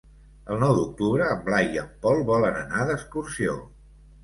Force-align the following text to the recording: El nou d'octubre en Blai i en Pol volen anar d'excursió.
El 0.53 0.61
nou 0.63 0.71
d'octubre 0.77 1.27
en 1.33 1.43
Blai 1.51 1.69
i 1.77 1.81
en 1.83 1.93
Pol 2.07 2.25
volen 2.33 2.59
anar 2.65 2.89
d'excursió. 2.91 3.57